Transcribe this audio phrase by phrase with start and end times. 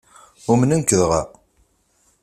[0.51, 1.21] Umnen-k dɣa?